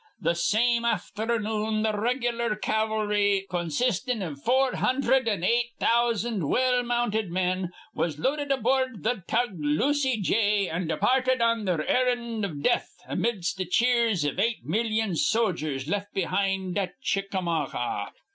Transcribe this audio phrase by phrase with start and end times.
[0.27, 6.81] Th' same afthernoon th' reg'lar cavalry, con sistin' iv four hundherd an' eight thousan' well
[6.81, 12.63] mounted men, was loaded aboord th' tug Lucy J., and departed on their earned iv
[12.63, 18.09] death amidst th' cheers iv eight millyon sojers left behind at Chickamaha.